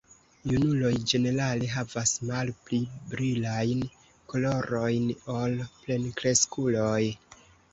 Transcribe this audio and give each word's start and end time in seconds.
Junuloj 0.51 0.91
ĝenerale 1.11 1.67
havas 1.73 2.13
malpli 2.29 2.79
brilajn 3.13 3.83
kolorojn 4.33 5.07
ol 5.37 5.55
plenkreskuloj. 5.85 7.01